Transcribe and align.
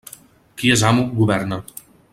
Qui 0.61 0.71
és 0.77 0.85
amo, 0.93 1.05
governa. 1.21 1.63